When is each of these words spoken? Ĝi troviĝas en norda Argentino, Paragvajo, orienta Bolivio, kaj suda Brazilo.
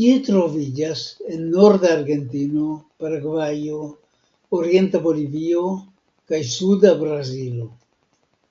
Ĝi 0.00 0.08
troviĝas 0.24 1.04
en 1.36 1.46
norda 1.54 1.92
Argentino, 2.00 2.68
Paragvajo, 3.04 3.80
orienta 4.60 5.04
Bolivio, 5.10 5.66
kaj 6.34 6.46
suda 6.54 6.96
Brazilo. 7.04 7.74